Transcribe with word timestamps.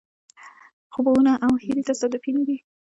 خوبونه 0.93 1.31
او 1.45 1.53
هیلې 1.63 1.83
تصادفي 1.89 2.31
نه 2.37 2.43
دي. 2.47 2.57